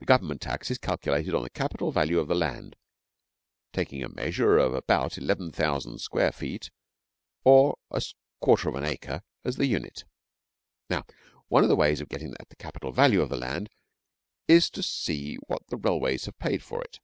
The 0.00 0.04
Government 0.04 0.40
tax 0.40 0.68
is 0.72 0.78
calculated 0.78 1.32
on 1.32 1.44
the 1.44 1.48
capital 1.48 1.92
value 1.92 2.18
of 2.18 2.26
the 2.26 2.34
land, 2.34 2.74
taking 3.72 4.02
a 4.02 4.08
measure 4.08 4.58
of 4.58 4.74
about 4.74 5.16
11,000 5.16 6.00
square 6.00 6.32
feet 6.32 6.70
or 7.44 7.78
a 7.88 8.02
quarter 8.40 8.68
of 8.68 8.74
an 8.74 8.82
acre 8.84 9.22
as 9.44 9.54
the 9.54 9.66
unit. 9.66 10.02
Now, 10.90 11.04
one 11.46 11.62
of 11.62 11.68
the 11.68 11.76
ways 11.76 12.00
of 12.00 12.08
getting 12.08 12.34
at 12.40 12.48
the 12.48 12.56
capital 12.56 12.90
value 12.90 13.22
of 13.22 13.28
the 13.28 13.36
land 13.36 13.70
is 14.48 14.68
to 14.70 14.82
see 14.82 15.36
what 15.46 15.68
the 15.68 15.76
railways 15.76 16.24
have 16.24 16.40
paid 16.40 16.60
for 16.60 16.82
it. 16.82 16.98